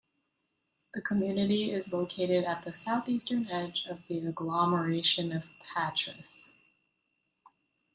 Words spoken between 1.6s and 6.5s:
is located at the southeastern edge of the agglomeration of Patras.